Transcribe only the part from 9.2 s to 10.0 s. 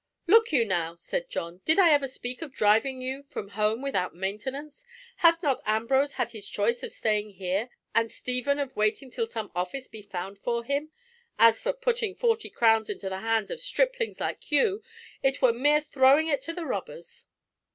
some office